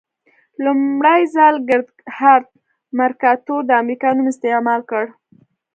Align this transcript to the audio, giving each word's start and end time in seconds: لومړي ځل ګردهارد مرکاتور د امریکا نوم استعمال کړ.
لومړي 0.63 1.21
ځل 1.35 1.55
ګردهارد 1.69 2.47
مرکاتور 2.99 3.61
د 3.65 3.71
امریکا 3.81 4.09
نوم 4.17 4.27
استعمال 4.33 4.81
کړ. 4.91 5.05